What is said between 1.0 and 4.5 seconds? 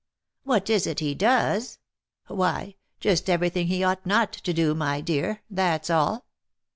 does? Why just every thing he ought not